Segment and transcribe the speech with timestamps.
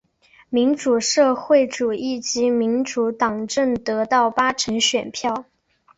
[0.49, 5.45] 民主社会主义及民主政党得到八成选票。